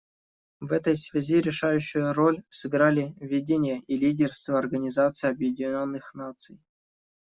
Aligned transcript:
В 0.61 0.73
этой 0.73 0.95
связи 0.95 1.41
решающую 1.41 2.11
роль 2.11 2.41
сыграли 2.49 3.13
видение 3.19 3.81
и 3.85 3.97
лидерство 3.97 4.57
Организации 4.57 5.27
Объединенных 5.29 6.15
Наций. 6.15 6.59